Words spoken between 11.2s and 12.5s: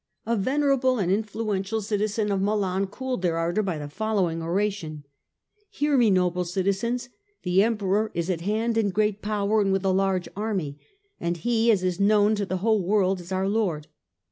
he, as is known to